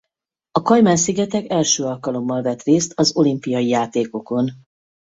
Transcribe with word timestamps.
A 0.51 0.61
Kajmán-szigetek 0.61 1.49
első 1.49 1.83
alkalommal 1.85 2.41
vett 2.41 2.61
részt 2.61 2.93
az 2.99 3.15
olimpiai 3.15 3.67
játékokon. 3.67 4.49